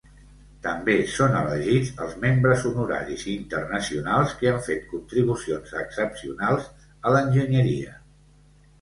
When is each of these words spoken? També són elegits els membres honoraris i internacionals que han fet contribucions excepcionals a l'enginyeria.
També 0.61 0.93
són 1.15 1.35
elegits 1.41 1.91
els 2.05 2.15
membres 2.23 2.65
honoraris 2.71 3.27
i 3.27 3.35
internacionals 3.41 4.35
que 4.41 4.51
han 4.55 4.59
fet 4.71 4.91
contribucions 4.97 5.79
excepcionals 5.85 6.69
a 7.05 7.17
l'enginyeria. 7.19 7.99